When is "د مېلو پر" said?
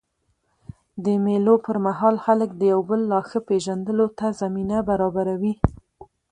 1.03-1.77